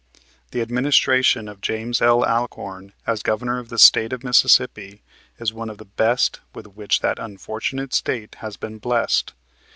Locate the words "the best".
5.77-6.39